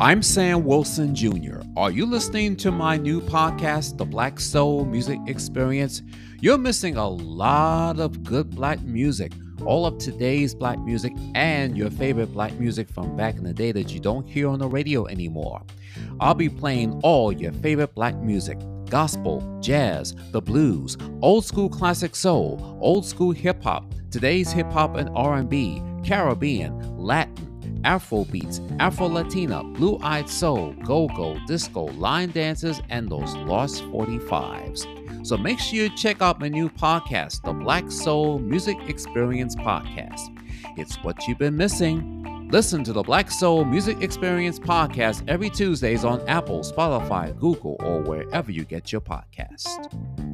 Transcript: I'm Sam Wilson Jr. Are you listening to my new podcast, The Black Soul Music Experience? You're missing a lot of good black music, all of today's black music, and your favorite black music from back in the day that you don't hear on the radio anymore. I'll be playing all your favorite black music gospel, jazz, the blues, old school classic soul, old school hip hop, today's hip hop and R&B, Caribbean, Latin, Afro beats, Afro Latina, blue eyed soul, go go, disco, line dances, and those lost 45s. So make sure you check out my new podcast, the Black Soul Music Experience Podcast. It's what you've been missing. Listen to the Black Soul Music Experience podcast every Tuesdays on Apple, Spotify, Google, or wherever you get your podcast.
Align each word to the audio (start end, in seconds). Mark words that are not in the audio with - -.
I'm 0.00 0.22
Sam 0.22 0.64
Wilson 0.64 1.12
Jr. 1.12 1.60
Are 1.76 1.90
you 1.90 2.06
listening 2.06 2.54
to 2.58 2.70
my 2.70 2.96
new 2.96 3.20
podcast, 3.20 3.98
The 3.98 4.04
Black 4.04 4.38
Soul 4.38 4.84
Music 4.84 5.18
Experience? 5.26 6.02
You're 6.40 6.56
missing 6.56 6.96
a 6.96 7.08
lot 7.08 7.98
of 7.98 8.22
good 8.22 8.48
black 8.48 8.80
music, 8.82 9.32
all 9.64 9.86
of 9.86 9.98
today's 9.98 10.54
black 10.54 10.78
music, 10.78 11.14
and 11.34 11.76
your 11.76 11.90
favorite 11.90 12.32
black 12.32 12.52
music 12.60 12.88
from 12.88 13.16
back 13.16 13.38
in 13.38 13.42
the 13.42 13.52
day 13.52 13.72
that 13.72 13.92
you 13.92 13.98
don't 13.98 14.28
hear 14.28 14.48
on 14.48 14.60
the 14.60 14.68
radio 14.68 15.04
anymore. 15.06 15.62
I'll 16.20 16.34
be 16.34 16.48
playing 16.48 17.00
all 17.02 17.32
your 17.32 17.52
favorite 17.54 17.96
black 17.96 18.14
music 18.18 18.56
gospel, 18.88 19.58
jazz, 19.60 20.14
the 20.30 20.40
blues, 20.40 20.96
old 21.22 21.44
school 21.44 21.68
classic 21.68 22.14
soul, 22.14 22.78
old 22.80 23.04
school 23.04 23.32
hip 23.32 23.60
hop, 23.64 23.92
today's 24.12 24.52
hip 24.52 24.70
hop 24.70 24.96
and 24.96 25.10
R&B, 25.16 25.82
Caribbean, 26.04 26.96
Latin, 26.96 27.47
Afro 27.84 28.24
beats, 28.24 28.60
Afro 28.78 29.06
Latina, 29.06 29.62
blue 29.62 29.98
eyed 30.02 30.28
soul, 30.28 30.74
go 30.84 31.08
go, 31.08 31.38
disco, 31.46 31.84
line 31.92 32.30
dances, 32.30 32.80
and 32.90 33.10
those 33.10 33.34
lost 33.36 33.82
45s. 33.84 35.26
So 35.26 35.36
make 35.36 35.58
sure 35.58 35.84
you 35.84 35.96
check 35.96 36.22
out 36.22 36.40
my 36.40 36.48
new 36.48 36.68
podcast, 36.68 37.42
the 37.42 37.52
Black 37.52 37.90
Soul 37.90 38.38
Music 38.38 38.76
Experience 38.86 39.54
Podcast. 39.56 40.20
It's 40.76 40.96
what 41.02 41.26
you've 41.26 41.38
been 41.38 41.56
missing. 41.56 42.48
Listen 42.50 42.82
to 42.84 42.92
the 42.92 43.02
Black 43.02 43.30
Soul 43.30 43.64
Music 43.64 44.00
Experience 44.00 44.58
podcast 44.58 45.22
every 45.28 45.50
Tuesdays 45.50 46.04
on 46.04 46.26
Apple, 46.28 46.60
Spotify, 46.60 47.38
Google, 47.38 47.76
or 47.80 48.00
wherever 48.00 48.50
you 48.50 48.64
get 48.64 48.90
your 48.90 49.02
podcast. 49.02 50.27